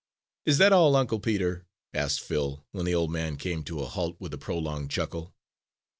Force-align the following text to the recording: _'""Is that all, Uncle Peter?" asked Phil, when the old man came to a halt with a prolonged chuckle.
_'""Is 0.51 0.57
that 0.57 0.73
all, 0.73 0.95
Uncle 0.95 1.19
Peter?" 1.19 1.67
asked 1.93 2.21
Phil, 2.21 2.65
when 2.71 2.85
the 2.85 2.95
old 2.95 3.11
man 3.11 3.35
came 3.37 3.61
to 3.65 3.81
a 3.81 3.85
halt 3.87 4.15
with 4.19 4.33
a 4.33 4.37
prolonged 4.39 4.89
chuckle. 4.89 5.35